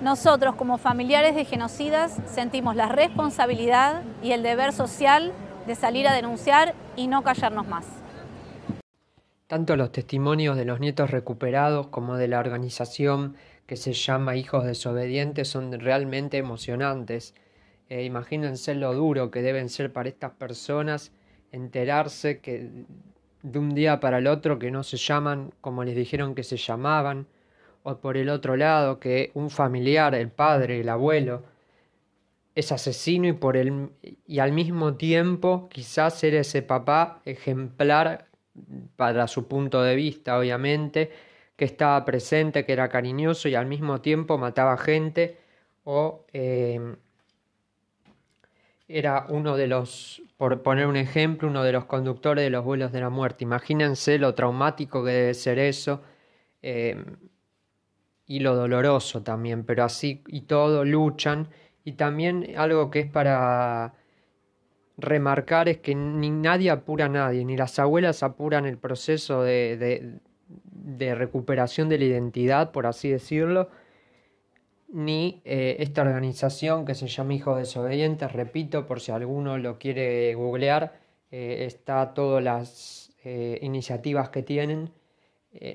Nosotros 0.00 0.54
como 0.54 0.78
familiares 0.78 1.34
de 1.34 1.44
genocidas 1.44 2.16
sentimos 2.26 2.74
la 2.74 2.88
responsabilidad 2.88 4.02
y 4.22 4.32
el 4.32 4.42
deber 4.42 4.72
social 4.72 5.32
de 5.66 5.74
salir 5.74 6.08
a 6.08 6.14
denunciar 6.14 6.74
y 6.96 7.06
no 7.06 7.22
callarnos 7.22 7.68
más. 7.68 7.97
Tanto 9.48 9.76
los 9.76 9.92
testimonios 9.92 10.58
de 10.58 10.66
los 10.66 10.78
nietos 10.78 11.10
recuperados 11.10 11.86
como 11.86 12.18
de 12.18 12.28
la 12.28 12.38
organización 12.38 13.34
que 13.66 13.76
se 13.76 13.94
llama 13.94 14.36
Hijos 14.36 14.66
Desobedientes 14.66 15.48
son 15.48 15.72
realmente 15.80 16.36
emocionantes. 16.36 17.34
Eh, 17.88 18.04
imagínense 18.04 18.74
lo 18.74 18.92
duro 18.92 19.30
que 19.30 19.40
deben 19.40 19.70
ser 19.70 19.90
para 19.90 20.10
estas 20.10 20.32
personas 20.32 21.12
enterarse 21.50 22.40
que 22.40 22.84
de 23.42 23.58
un 23.58 23.74
día 23.74 24.00
para 24.00 24.18
el 24.18 24.26
otro 24.26 24.58
que 24.58 24.70
no 24.70 24.82
se 24.82 24.98
llaman 24.98 25.54
como 25.62 25.82
les 25.82 25.96
dijeron 25.96 26.34
que 26.34 26.42
se 26.42 26.58
llamaban, 26.58 27.26
o 27.84 27.96
por 27.96 28.18
el 28.18 28.28
otro 28.28 28.54
lado 28.54 29.00
que 29.00 29.30
un 29.32 29.48
familiar, 29.48 30.14
el 30.14 30.28
padre, 30.30 30.80
el 30.80 30.90
abuelo, 30.90 31.44
es 32.54 32.70
asesino 32.70 33.26
y 33.26 33.32
por 33.32 33.56
el 33.56 33.92
y 34.26 34.40
al 34.40 34.52
mismo 34.52 34.96
tiempo 34.96 35.70
quizás 35.70 36.18
ser 36.18 36.34
ese 36.34 36.60
papá 36.60 37.22
ejemplar 37.24 38.27
para 38.96 39.26
su 39.28 39.48
punto 39.48 39.82
de 39.82 39.94
vista, 39.94 40.38
obviamente, 40.38 41.10
que 41.56 41.64
estaba 41.64 42.04
presente, 42.04 42.64
que 42.64 42.72
era 42.72 42.88
cariñoso 42.88 43.48
y 43.48 43.54
al 43.54 43.66
mismo 43.66 44.00
tiempo 44.00 44.38
mataba 44.38 44.76
gente 44.76 45.38
o 45.84 46.24
eh, 46.32 46.96
era 48.88 49.26
uno 49.28 49.56
de 49.56 49.66
los, 49.66 50.22
por 50.36 50.62
poner 50.62 50.86
un 50.86 50.96
ejemplo, 50.96 51.48
uno 51.48 51.62
de 51.62 51.72
los 51.72 51.84
conductores 51.84 52.44
de 52.44 52.50
los 52.50 52.64
vuelos 52.64 52.92
de 52.92 53.00
la 53.00 53.10
muerte. 53.10 53.44
Imagínense 53.44 54.18
lo 54.18 54.34
traumático 54.34 55.04
que 55.04 55.10
debe 55.10 55.34
ser 55.34 55.58
eso 55.58 56.02
eh, 56.62 57.04
y 58.26 58.40
lo 58.40 58.54
doloroso 58.54 59.22
también, 59.22 59.64
pero 59.64 59.84
así 59.84 60.22
y 60.26 60.42
todo 60.42 60.84
luchan 60.84 61.48
y 61.84 61.92
también 61.92 62.54
algo 62.56 62.90
que 62.90 63.00
es 63.00 63.10
para 63.10 63.94
remarcar 64.98 65.68
es 65.68 65.78
que 65.78 65.94
ni 65.94 66.30
nadie 66.30 66.70
apura 66.70 67.06
a 67.06 67.08
nadie, 67.08 67.44
ni 67.44 67.56
las 67.56 67.78
abuelas 67.78 68.22
apuran 68.22 68.66
el 68.66 68.78
proceso 68.78 69.42
de, 69.42 70.18
de 70.72 71.14
recuperación 71.14 71.88
de 71.88 71.98
la 71.98 72.04
identidad, 72.04 72.72
por 72.72 72.86
así 72.86 73.08
decirlo, 73.08 73.68
ni 74.88 75.42
eh, 75.44 75.76
esta 75.80 76.02
organización 76.02 76.84
que 76.84 76.94
se 76.94 77.06
llama 77.06 77.34
Hijos 77.34 77.58
Desobedientes, 77.58 78.32
repito, 78.32 78.86
por 78.86 79.00
si 79.00 79.12
alguno 79.12 79.58
lo 79.58 79.78
quiere 79.78 80.34
googlear, 80.34 80.98
eh, 81.30 81.64
está 81.66 82.14
todas 82.14 82.42
las 82.42 83.12
eh, 83.24 83.58
iniciativas 83.62 84.30
que 84.30 84.42
tienen. 84.42 84.90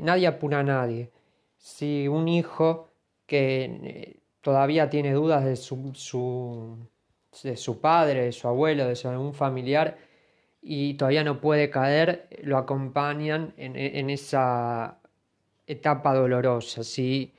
nadie 0.02 0.28
apura 0.28 0.60
a 0.60 0.64
nadie. 0.64 1.12
Si 1.58 2.08
un 2.08 2.28
hijo 2.28 2.90
que 3.26 4.20
todavía 4.42 4.90
tiene 4.90 5.14
dudas 5.14 5.46
de 5.46 5.56
su, 5.56 5.92
su, 5.94 6.78
de 7.42 7.58
su 7.58 7.80
padre, 7.82 8.26
de 8.26 8.32
su 8.32 8.48
abuelo, 8.48 8.88
de 8.88 9.10
algún 9.10 9.34
familiar, 9.34 9.98
y 10.62 10.94
todavía 10.94 11.24
no 11.24 11.42
puede 11.42 11.70
caer, 11.70 12.28
lo 12.44 12.58
acompañan 12.58 13.54
en, 13.58 13.76
en 13.76 14.10
esa 14.10 15.00
etapa 15.68 16.14
dolorosa. 16.14 16.84
Si 16.84 17.34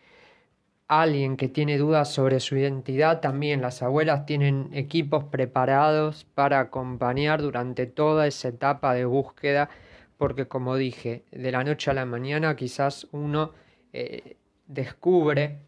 alguien 0.89 1.37
que 1.37 1.49
tiene 1.49 1.79
dudas 1.79 2.13
sobre 2.13 2.41
su 2.41 2.57
identidad, 2.57 3.21
también 3.21 3.63
las 3.63 3.83
abuelas 3.83 4.27
tienen 4.27 4.71
equipos 4.73 5.25
preparados 5.25 6.25
para 6.35 6.61
acompañar 6.61 7.41
durante 7.41 7.87
toda 7.87 8.27
esa 8.27 8.49
etapa 8.49 8.95
de 8.95 9.05
búsqueda, 9.05 9.71
porque 10.19 10.47
como 10.47 10.77
dije, 10.77 11.25
de 11.31 11.51
la 11.51 11.65
noche 11.65 11.91
a 11.91 11.95
la 11.95 12.05
mañana 12.05 12.57
quizás 12.57 13.07
uno 13.13 13.53
eh, 13.93 14.37
descubre 14.67 15.59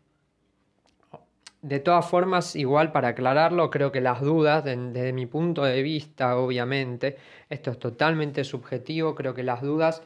de 1.63 1.81
todas 1.81 2.09
formas, 2.09 2.57
igual 2.57 2.93
para 2.93 3.09
aclararlo, 3.09 3.71
creo 3.71 3.93
que 3.93 4.01
las 4.01 4.21
dudas, 4.21 4.65
desde 4.65 5.13
mi 5.13 5.27
punto 5.27 5.65
de 5.65 5.83
vista, 5.83 6.37
obviamente, 6.37 7.17
esto 7.49 7.71
es 7.71 7.79
totalmente 7.79 8.45
subjetivo, 8.45 9.15
creo 9.15 9.35
que 9.35 9.43
las 9.43 9.63
dudas 9.63 10.03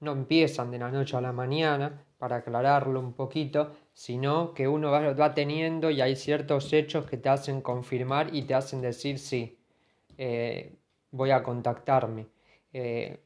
no 0.00 0.12
empiezan 0.12 0.70
de 0.70 0.78
la 0.78 0.90
noche 0.90 1.16
a 1.16 1.20
la 1.20 1.32
mañana, 1.32 2.04
para 2.22 2.36
aclararlo 2.36 3.00
un 3.00 3.14
poquito, 3.14 3.74
sino 3.92 4.54
que 4.54 4.68
uno 4.68 4.92
va, 4.92 5.34
teniendo 5.34 5.90
y 5.90 6.00
hay 6.00 6.14
ciertos 6.14 6.72
hechos 6.72 7.04
que 7.04 7.16
te 7.16 7.28
hacen 7.28 7.60
confirmar 7.60 8.32
y 8.32 8.42
te 8.42 8.54
hacen 8.54 8.80
decir 8.80 9.18
sí, 9.18 9.58
eh, 10.18 10.76
voy 11.10 11.32
a 11.32 11.42
contactarme. 11.42 12.28
Eh, 12.72 13.18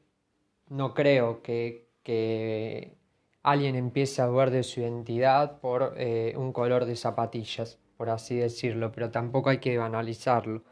no 0.69 0.95
creo 0.95 1.43
que, 1.43 1.89
que 2.01 2.97
alguien 3.47 3.77
empiece 3.77 4.21
a 4.21 4.25
dudar 4.25 4.51
de 4.51 4.61
su 4.61 4.81
identidad 4.81 5.61
por 5.61 5.93
eh, 5.95 6.33
un 6.35 6.51
color 6.51 6.83
de 6.83 6.97
zapatillas, 6.97 7.79
por 7.95 8.09
así 8.09 8.35
decirlo, 8.35 8.91
pero 8.91 9.09
tampoco 9.09 9.49
hay 9.49 9.59
que 9.59 9.77
banalizarlo. 9.77 10.63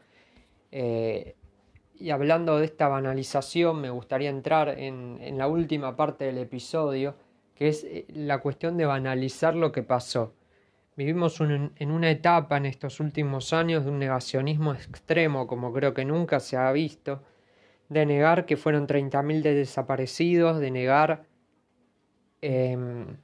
Eh, 0.72 1.36
y 1.98 2.10
hablando 2.10 2.58
de 2.58 2.66
esta 2.66 2.88
banalización, 2.88 3.80
me 3.80 3.88
gustaría 3.88 4.28
entrar 4.28 4.78
en, 4.78 5.38
la 5.38 5.48
última 5.48 5.96
parte 5.96 6.26
del 6.26 6.36
episodio, 6.36 7.14
que 7.54 7.68
es 7.68 7.82
eh, 7.84 8.04
la 8.08 8.42
cuestión 8.42 8.76
de 8.76 8.84
banalizar 8.84 9.56
lo 9.56 9.72
que 9.72 9.82
pasó. 9.82 10.34
Vivimos 10.96 11.40
en 11.40 11.90
una 11.90 12.10
etapa 12.10 12.58
en 12.58 12.66
estos 12.66 13.00
últimos 13.00 13.54
años 13.54 13.84
de 13.86 13.90
un 13.90 13.98
negacionismo 13.98 14.74
extremo, 14.74 15.46
como 15.46 15.72
creo 15.72 15.94
que 15.94 16.04
nunca 16.04 16.40
se 16.40 16.58
ha 16.58 16.70
visto, 16.72 17.22
de 17.88 18.04
negar 18.04 18.44
que 18.44 18.58
fueron 18.58 18.86
30.000 18.86 19.40
desaparecidos, 19.42 20.58
de 20.58 20.70
negar 20.70 21.24
Em, 22.42 23.16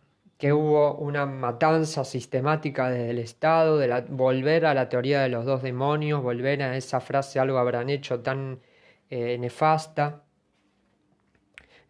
que 0.42 0.52
hubo 0.52 0.96
una 0.96 1.24
matanza 1.24 2.04
sistemática 2.04 2.90
desde 2.90 3.10
el 3.10 3.20
Estado, 3.20 3.78
de 3.78 4.00
volver 4.08 4.66
a 4.66 4.74
la 4.74 4.88
teoría 4.88 5.20
de 5.20 5.28
los 5.28 5.44
dos 5.44 5.62
demonios, 5.62 6.20
volver 6.20 6.62
a 6.64 6.76
esa 6.76 6.98
frase 6.98 7.38
algo 7.38 7.58
habrán 7.58 7.88
hecho 7.88 8.20
tan 8.22 8.58
eh, 9.08 9.38
nefasta. 9.38 10.24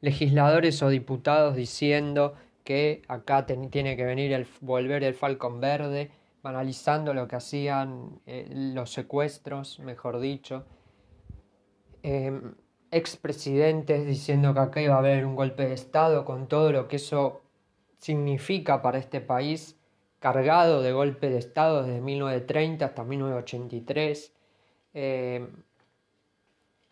Legisladores 0.03 0.83
o 0.83 0.91
diputados 0.91 1.57
diciendo 1.57 2.35
que 2.63 3.01
acá 3.09 3.47
tiene 3.47 3.97
que 3.97 4.05
venir 4.05 4.35
el 4.35 4.47
volver 4.61 5.03
el 5.05 5.15
Falcón 5.15 5.59
Verde, 5.59 6.11
banalizando 6.43 7.15
lo 7.15 7.27
que 7.29 7.37
hacían 7.37 8.21
eh, 8.27 8.49
los 8.51 8.93
secuestros, 8.93 9.79
mejor 9.79 10.21
dicho. 10.21 10.67
Em, 12.03 12.55
expresidentes 12.93 14.07
diciendo 14.07 14.53
que 14.55 14.61
acá 14.61 14.83
iba 14.83 14.95
a 14.95 14.99
haber 14.99 15.25
un 15.27 15.35
golpe 15.35 15.67
de 15.67 15.75
Estado 15.75 16.25
con 16.25 16.47
todo 16.47 16.71
lo 16.71 16.87
que 16.87 16.97
eso 16.97 17.41
significa 17.99 18.83
para 18.83 18.99
este 18.99 19.21
país, 19.21 19.77
cargado 20.21 20.83
de 20.83 20.93
golpe 20.93 21.31
de 21.31 21.39
Estado 21.39 21.83
desde 21.83 22.01
1930 22.01 22.85
hasta 22.85 23.03
1983, 23.03 24.33
eh, 24.95 25.49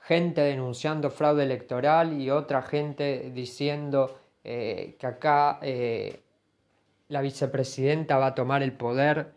gente 0.00 0.40
denunciando 0.40 1.10
fraude 1.10 1.42
electoral 1.44 2.20
y 2.20 2.30
otra 2.30 2.62
gente 2.62 3.30
diciendo 3.34 4.18
eh, 4.42 4.96
que 4.98 5.06
acá 5.06 5.58
eh, 5.60 6.20
la 7.08 7.20
vicepresidenta 7.20 8.16
va 8.16 8.28
a 8.28 8.34
tomar 8.34 8.62
el 8.62 8.72
poder 8.72 9.32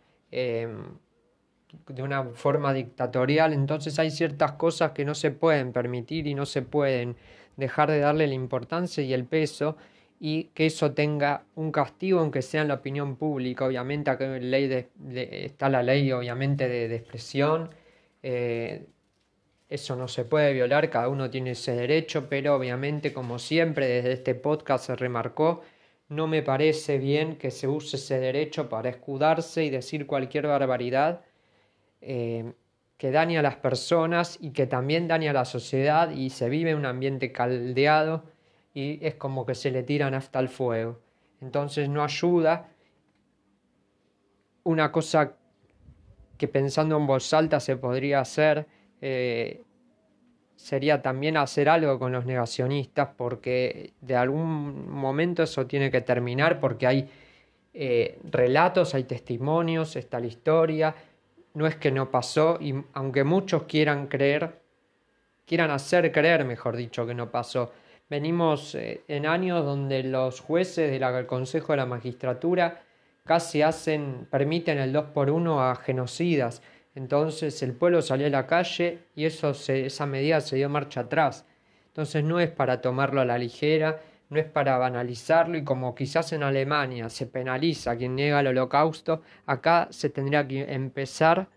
de 1.88 2.04
una 2.04 2.24
forma 2.24 2.74
dictatorial, 2.74 3.54
entonces 3.54 3.98
hay 4.00 4.12
ciertas 4.12 4.54
cosas 4.54 4.92
que 4.92 5.06
no 5.06 5.16
se 5.16 5.32
pueden 5.32 5.74
permitir 5.74 6.28
y 6.28 6.36
no 6.36 6.46
se 6.46 6.62
pueden 6.62 7.16
dejar 7.58 7.92
de 7.92 8.00
darle 8.00 8.28
la 8.28 8.34
importancia 8.34 9.04
y 9.04 9.14
el 9.14 9.26
peso 9.26 9.78
y 10.20 10.46
que 10.54 10.66
eso 10.66 10.94
tenga 10.94 11.44
un 11.56 11.72
castigo, 11.72 12.20
aunque 12.20 12.42
sea 12.42 12.62
en 12.62 12.70
la 12.70 12.76
opinión 12.76 13.18
pública. 13.18 13.66
Obviamente 13.66 14.10
acá 14.10 14.26
ley 14.26 14.68
de, 14.68 14.90
está 15.46 15.70
la 15.70 15.84
ley 15.84 16.12
obviamente 16.12 16.68
de, 16.70 16.96
expresión, 16.96 17.70
eh, 18.22 18.86
eso 19.68 19.96
no 19.96 20.08
se 20.08 20.24
puede 20.24 20.54
violar, 20.54 20.90
cada 20.90 21.10
uno 21.10 21.30
tiene 21.30 21.52
ese 21.52 21.76
derecho, 21.76 22.30
pero 22.30 22.56
obviamente 22.56 23.12
como 23.12 23.40
siempre 23.40 23.88
desde 23.88 24.14
este 24.14 24.36
podcast 24.36 24.86
se 24.86 24.96
remarcó, 24.96 25.62
no 26.10 26.28
me 26.28 26.44
parece 26.44 27.00
bien 27.00 27.38
que 27.38 27.52
se 27.52 27.68
use 27.68 27.98
ese 27.98 28.20
derecho 28.20 28.70
para 28.70 28.90
escudarse 28.90 29.64
y 29.66 29.70
decir 29.70 30.06
cualquier 30.06 30.48
barbaridad 30.48 31.22
eh, 32.06 32.54
que 32.98 33.12
daña 33.12 33.40
a 33.40 33.44
las 33.44 33.58
personas 33.58 34.38
y 34.40 34.52
que 34.52 34.68
también 34.68 35.08
daña 35.08 35.32
a 35.32 35.34
la 35.34 35.46
sociedad 35.46 36.12
y 36.12 36.30
se 36.30 36.50
vive 36.50 36.76
un 36.76 36.86
ambiente 36.86 37.32
caldeado 37.32 38.24
y 38.74 39.06
es 39.06 39.16
como 39.16 39.46
que 39.46 39.56
se 39.56 39.72
le 39.72 39.84
tiran 39.84 40.14
hasta 40.14 40.40
el 40.40 40.50
fuego. 40.50 41.00
Entonces 41.42 41.90
no 41.90 42.04
ayuda. 42.04 42.70
Una 44.64 44.92
cosa 44.92 45.34
que 46.38 46.48
pensando 46.48 46.98
en 46.98 47.06
voz 47.06 47.34
alta 47.34 47.60
se 47.60 47.76
podría 47.78 48.22
hacer 48.22 48.66
eh, 49.02 49.62
sería 50.56 51.02
también 51.02 51.36
hacer 51.36 51.68
algo 51.68 52.00
con 52.00 52.14
los 52.14 52.26
negacionistas 52.26 53.10
porque 53.18 53.92
de 54.00 54.16
algún 54.16 54.90
momento 54.90 55.44
eso 55.44 55.68
tiene 55.68 55.92
que 55.92 56.00
terminar 56.00 56.62
porque 56.62 56.88
hay 56.88 57.10
eh, 57.74 58.18
relatos, 58.24 58.96
hay 58.96 59.04
testimonios, 59.04 59.98
está 59.98 60.22
la 60.22 60.28
historia, 60.28 60.96
no 61.54 61.68
es 61.68 61.76
que 61.76 61.92
no 61.92 62.10
pasó 62.10 62.58
y 62.60 62.76
aunque 62.94 63.24
muchos 63.24 63.64
quieran 63.64 64.08
creer, 64.08 64.62
quieran 65.46 65.72
hacer 65.72 66.12
creer, 66.12 66.46
mejor 66.46 66.76
dicho, 66.76 67.06
que 67.06 67.14
no 67.14 67.32
pasó, 67.32 67.72
venimos 68.10 68.76
eh, 68.76 69.04
en 69.08 69.26
años 69.26 69.64
donde 69.64 70.04
los 70.04 70.40
jueces 70.40 70.92
del 70.92 71.26
Consejo 71.26 71.74
de 71.74 71.78
la 71.78 71.86
Magistratura 71.86 72.82
casi 73.26 73.62
hacen, 73.62 74.28
permiten 74.30 74.80
el 74.80 74.92
2 74.92 75.06
por 75.08 75.30
1 75.30 75.64
a 75.64 75.76
genocidas. 75.76 76.62
Entonces 76.96 77.62
el 77.64 77.74
pueblo 77.74 78.02
salió 78.02 78.28
a 78.28 78.30
la 78.30 78.48
calle 78.48 79.00
y 79.16 79.26
eso 79.26 79.52
esa 79.52 80.06
medida 80.06 80.42
se 80.42 80.58
dio 80.58 80.70
marcha 80.70 81.02
atrás. 81.02 81.46
Entonces 81.88 82.24
no 82.24 82.40
es 82.40 82.50
para 82.50 82.82
tomarlo 82.82 83.22
a 83.22 83.26
la 83.26 83.38
ligera, 83.38 84.02
no 84.30 84.40
es 84.40 84.46
para 84.46 84.78
banalizarlo 84.78 85.58
y 85.58 85.64
como 85.64 85.96
quizás 85.96 86.34
en 86.34 86.44
Alemania 86.44 87.10
se 87.10 87.28
penaliza 87.28 87.92
a 87.92 87.96
quien 87.96 88.16
niega 88.16 88.40
el 88.40 88.48
holocausto, 88.48 89.22
acá 89.46 89.88
se 89.92 90.10
tendría 90.10 90.48
que 90.48 90.74
empezar 90.74 91.48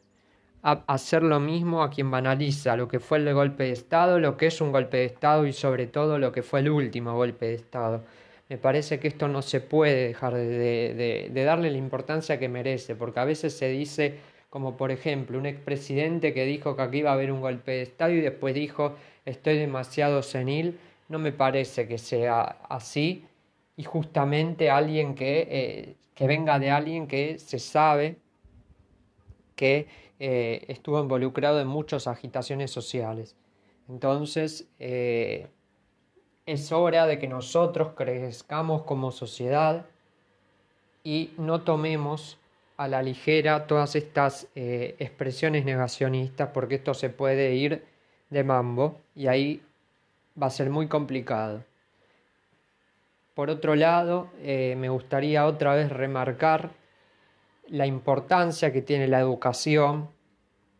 a 0.62 0.82
hacer 0.88 1.22
lo 1.22 1.38
mismo 1.40 1.82
a 1.82 1.90
quien 1.90 2.10
banaliza 2.10 2.76
lo 2.76 2.88
que 2.88 2.98
fue 2.98 3.18
el 3.18 3.32
golpe 3.32 3.64
de 3.64 3.72
Estado, 3.72 4.18
lo 4.18 4.36
que 4.36 4.46
es 4.46 4.60
un 4.60 4.72
golpe 4.72 4.96
de 4.98 5.04
Estado 5.04 5.46
y 5.46 5.52
sobre 5.52 5.86
todo 5.86 6.18
lo 6.18 6.32
que 6.32 6.42
fue 6.42 6.60
el 6.60 6.70
último 6.70 7.14
golpe 7.14 7.46
de 7.46 7.54
Estado. 7.54 8.04
Me 8.48 8.58
parece 8.58 8.98
que 8.98 9.08
esto 9.08 9.28
no 9.28 9.42
se 9.42 9.60
puede 9.60 10.08
dejar 10.08 10.34
de, 10.34 11.30
de 11.32 11.44
darle 11.44 11.70
la 11.70 11.78
importancia 11.78 12.38
que 12.38 12.48
merece, 12.48 12.94
porque 12.94 13.20
a 13.20 13.24
veces 13.24 13.56
se 13.56 13.68
dice, 13.68 14.18
como 14.50 14.76
por 14.76 14.90
ejemplo, 14.90 15.38
un 15.38 15.46
expresidente 15.46 16.32
que 16.32 16.44
dijo 16.44 16.76
que 16.76 16.82
aquí 16.82 16.98
iba 16.98 17.10
a 17.10 17.14
haber 17.14 17.32
un 17.32 17.40
golpe 17.40 17.72
de 17.72 17.82
Estado 17.82 18.12
y 18.12 18.20
después 18.20 18.54
dijo 18.54 18.94
estoy 19.26 19.58
demasiado 19.58 20.22
senil 20.22 20.78
no 21.08 21.18
me 21.18 21.32
parece 21.32 21.86
que 21.86 21.98
sea 21.98 22.58
así 22.68 23.26
y 23.76 23.84
justamente 23.84 24.70
alguien 24.70 25.14
que, 25.14 25.46
eh, 25.50 25.96
que 26.14 26.26
venga 26.26 26.58
de 26.58 26.70
alguien 26.70 27.06
que 27.06 27.38
se 27.38 27.58
sabe 27.58 28.16
que 29.54 29.86
eh, 30.18 30.64
estuvo 30.68 31.00
involucrado 31.00 31.60
en 31.60 31.68
muchas 31.68 32.06
agitaciones 32.06 32.70
sociales. 32.70 33.36
Entonces, 33.88 34.66
eh, 34.78 35.48
es 36.46 36.72
hora 36.72 37.06
de 37.06 37.18
que 37.18 37.28
nosotros 37.28 37.92
crezcamos 37.94 38.82
como 38.82 39.12
sociedad 39.12 39.86
y 41.04 41.30
no 41.38 41.62
tomemos 41.62 42.38
a 42.76 42.88
la 42.88 43.02
ligera 43.02 43.66
todas 43.66 43.96
estas 43.96 44.48
expresiones 44.54 45.64
negacionistas 45.64 46.50
porque 46.52 46.74
esto 46.74 46.92
se 46.92 47.08
puede 47.08 47.54
ir 47.54 47.84
de 48.28 48.44
mambo 48.44 49.00
y 49.14 49.28
ahí 49.28 49.62
va 50.40 50.46
a 50.46 50.50
ser 50.50 50.70
muy 50.70 50.86
complicado. 50.88 51.64
Por 53.34 53.50
otro 53.50 53.74
lado, 53.74 54.30
eh, 54.40 54.74
me 54.78 54.88
gustaría 54.88 55.46
otra 55.46 55.74
vez 55.74 55.90
remarcar 55.90 56.70
la 57.68 57.86
importancia 57.86 58.72
que 58.72 58.82
tiene 58.82 59.08
la 59.08 59.20
educación 59.20 60.08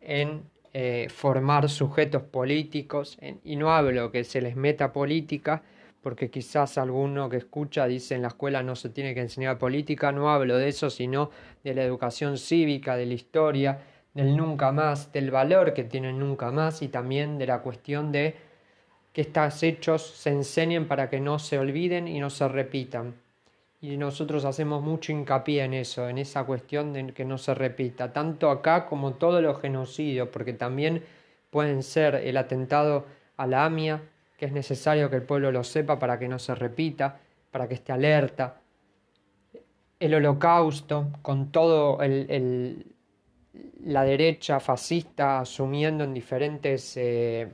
en 0.01 0.43
eh, 0.73 1.07
formar 1.09 1.69
sujetos 1.69 2.23
políticos, 2.23 3.17
y 3.43 3.55
no 3.55 3.73
hablo 3.73 4.11
que 4.11 4.23
se 4.23 4.41
les 4.41 4.55
meta 4.55 4.93
política, 4.93 5.63
porque 6.01 6.29
quizás 6.29 6.77
alguno 6.77 7.29
que 7.29 7.37
escucha 7.37 7.85
dice 7.85 8.15
en 8.15 8.21
la 8.21 8.29
escuela 8.29 8.63
no 8.63 8.75
se 8.75 8.89
tiene 8.89 9.13
que 9.13 9.21
enseñar 9.21 9.57
política, 9.57 10.11
no 10.11 10.29
hablo 10.29 10.57
de 10.57 10.69
eso, 10.69 10.89
sino 10.89 11.31
de 11.63 11.73
la 11.73 11.83
educación 11.83 12.37
cívica, 12.37 12.95
de 12.95 13.05
la 13.05 13.13
historia, 13.13 13.79
del 14.13 14.37
nunca 14.37 14.71
más, 14.71 15.11
del 15.11 15.31
valor 15.31 15.73
que 15.73 15.83
tiene 15.83 16.13
nunca 16.13 16.51
más 16.51 16.81
y 16.81 16.87
también 16.87 17.37
de 17.37 17.47
la 17.47 17.61
cuestión 17.61 18.11
de 18.11 18.35
que 19.17 19.21
estos 19.21 19.63
hechos 19.63 20.05
se 20.05 20.29
enseñen 20.29 20.87
para 20.87 21.09
que 21.09 21.19
no 21.19 21.39
se 21.39 21.57
olviden 21.57 22.07
y 22.07 22.19
no 22.19 22.29
se 22.29 22.47
repitan. 22.47 23.15
Y 23.81 23.97
nosotros 23.97 24.45
hacemos 24.45 24.83
mucho 24.83 25.11
hincapié 25.11 25.63
en 25.63 25.73
eso, 25.73 26.07
en 26.07 26.19
esa 26.19 26.43
cuestión 26.43 26.93
de 26.93 27.13
que 27.13 27.25
no 27.25 27.39
se 27.39 27.55
repita, 27.55 28.13
tanto 28.13 28.51
acá 28.51 28.85
como 28.85 29.13
todos 29.13 29.41
los 29.41 29.59
genocidios, 29.59 30.29
porque 30.29 30.53
también 30.53 31.03
pueden 31.49 31.81
ser 31.81 32.13
el 32.13 32.37
atentado 32.37 33.05
a 33.37 33.47
la 33.47 33.65
AMIA, 33.65 34.03
que 34.37 34.45
es 34.45 34.51
necesario 34.51 35.09
que 35.09 35.15
el 35.15 35.23
pueblo 35.23 35.51
lo 35.51 35.63
sepa 35.63 35.97
para 35.97 36.19
que 36.19 36.27
no 36.27 36.37
se 36.37 36.53
repita, 36.53 37.19
para 37.49 37.67
que 37.67 37.73
esté 37.73 37.93
alerta. 37.93 38.61
El 39.99 40.13
holocausto, 40.13 41.07
con 41.23 41.51
todo 41.51 42.03
el, 42.03 42.85
la 43.83 44.03
derecha 44.03 44.59
fascista 44.59 45.39
asumiendo 45.39 46.03
en 46.03 46.13
diferentes 46.13 46.95
eh, 46.97 47.47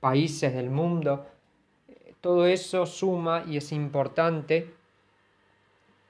países 0.00 0.54
del 0.54 0.70
mundo. 0.70 1.26
Todo 2.20 2.46
eso 2.46 2.86
suma 2.86 3.44
y 3.46 3.56
es 3.56 3.72
importante 3.72 4.74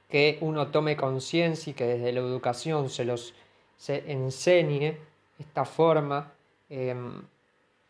que 0.09 0.39
uno 0.41 0.69
tome 0.69 0.97
conciencia 0.97 1.71
y 1.71 1.75
que 1.75 1.85
desde 1.85 2.13
la 2.13 2.21
educación 2.21 2.89
se 2.91 3.05
los 3.05 3.35
se 3.77 4.11
enseñe 4.11 4.97
esta 5.39 5.65
forma 5.65 6.33
em, 6.71 7.23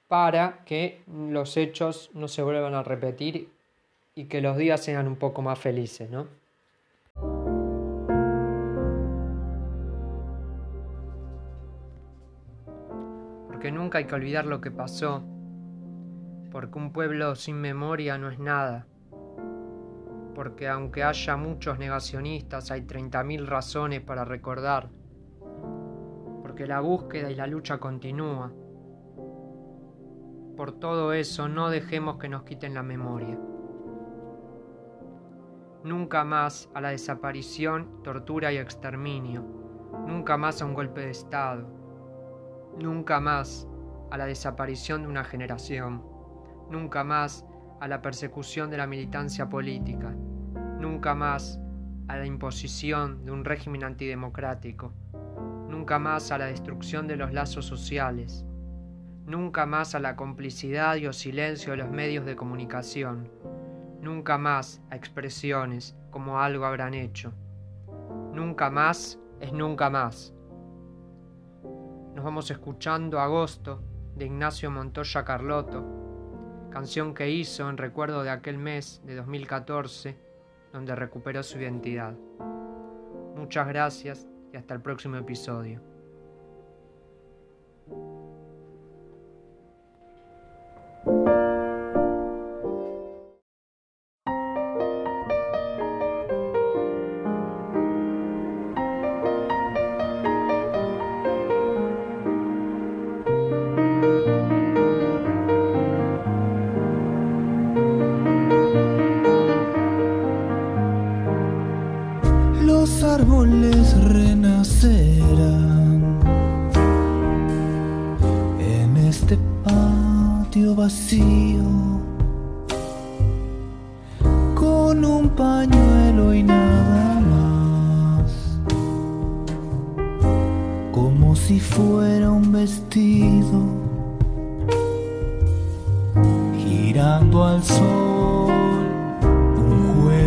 para 0.08 0.64
que 0.64 1.02
los 1.06 1.56
hechos 1.56 2.10
no 2.14 2.28
se 2.28 2.42
vuelvan 2.42 2.74
a 2.74 2.82
repetir 2.82 3.48
y 4.14 4.24
que 4.24 4.40
los 4.40 4.56
días 4.56 4.82
sean 4.82 5.06
un 5.06 5.16
poco 5.16 5.42
más 5.42 5.58
felices, 5.58 6.10
¿no? 6.10 6.26
Porque 13.46 13.70
nunca 13.70 13.98
hay 13.98 14.04
que 14.04 14.14
olvidar 14.14 14.46
lo 14.46 14.60
que 14.60 14.70
pasó 14.70 15.22
porque 16.56 16.78
un 16.78 16.90
pueblo 16.90 17.34
sin 17.34 17.60
memoria 17.60 18.16
no 18.16 18.30
es 18.30 18.38
nada, 18.38 18.86
porque 20.34 20.70
aunque 20.70 21.04
haya 21.04 21.36
muchos 21.36 21.78
negacionistas, 21.78 22.70
hay 22.70 22.80
30.000 22.80 23.44
razones 23.44 24.00
para 24.00 24.24
recordar, 24.24 24.88
porque 26.40 26.66
la 26.66 26.80
búsqueda 26.80 27.30
y 27.30 27.34
la 27.34 27.46
lucha 27.46 27.76
continúa. 27.76 28.54
Por 30.56 30.72
todo 30.80 31.12
eso, 31.12 31.46
no 31.46 31.68
dejemos 31.68 32.16
que 32.16 32.30
nos 32.30 32.44
quiten 32.44 32.72
la 32.72 32.82
memoria. 32.82 33.38
Nunca 35.84 36.24
más 36.24 36.70
a 36.72 36.80
la 36.80 36.88
desaparición, 36.88 38.02
tortura 38.02 38.50
y 38.50 38.56
exterminio. 38.56 39.44
Nunca 40.06 40.38
más 40.38 40.62
a 40.62 40.64
un 40.64 40.72
golpe 40.72 41.02
de 41.02 41.10
Estado. 41.10 41.68
Nunca 42.78 43.20
más 43.20 43.68
a 44.10 44.16
la 44.16 44.24
desaparición 44.24 45.02
de 45.02 45.08
una 45.08 45.24
generación 45.24 46.15
nunca 46.70 47.04
más 47.04 47.44
a 47.80 47.88
la 47.88 48.02
persecución 48.02 48.70
de 48.70 48.78
la 48.78 48.86
militancia 48.86 49.48
política, 49.48 50.14
nunca 50.80 51.14
más 51.14 51.60
a 52.08 52.16
la 52.16 52.26
imposición 52.26 53.24
de 53.24 53.32
un 53.32 53.44
régimen 53.44 53.84
antidemocrático, 53.84 54.92
nunca 55.68 55.98
más 55.98 56.30
a 56.32 56.38
la 56.38 56.46
destrucción 56.46 57.06
de 57.06 57.16
los 57.16 57.32
lazos 57.32 57.66
sociales, 57.66 58.44
nunca 59.26 59.66
más 59.66 59.94
a 59.94 60.00
la 60.00 60.16
complicidad 60.16 60.96
y 60.96 61.06
o 61.06 61.12
silencio 61.12 61.72
de 61.72 61.78
los 61.78 61.90
medios 61.90 62.24
de 62.24 62.36
comunicación, 62.36 63.28
nunca 64.00 64.38
más 64.38 64.80
a 64.90 64.96
expresiones 64.96 65.96
como 66.10 66.40
algo 66.40 66.64
habrán 66.64 66.94
hecho. 66.94 67.32
Nunca 68.32 68.70
más 68.70 69.18
es 69.40 69.52
nunca 69.52 69.90
más. 69.90 70.32
Nos 72.14 72.24
vamos 72.24 72.50
escuchando 72.50 73.20
Agosto 73.20 73.82
de 74.14 74.26
Ignacio 74.26 74.70
Montoya 74.70 75.24
Carlotto 75.24 75.95
canción 76.76 77.14
que 77.14 77.30
hizo 77.30 77.70
en 77.70 77.78
recuerdo 77.78 78.22
de 78.22 78.28
aquel 78.28 78.58
mes 78.58 79.00
de 79.06 79.14
2014 79.14 80.14
donde 80.74 80.94
recuperó 80.94 81.42
su 81.42 81.56
identidad. 81.58 82.12
Muchas 83.34 83.66
gracias 83.66 84.26
y 84.52 84.58
hasta 84.58 84.74
el 84.74 84.82
próximo 84.82 85.16
episodio. 85.16 85.95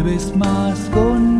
Jueves 0.09 0.35
más 0.35 0.79
conmigo. 0.89 1.38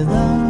love. 0.04 0.49